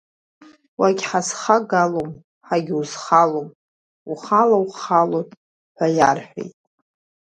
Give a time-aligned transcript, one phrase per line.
[0.79, 2.11] Уагьҳазхагалом,
[2.47, 3.47] ҳагьузхагалом,
[4.11, 5.29] ухала ухалот,
[5.75, 6.53] ҳәа иарҳәет.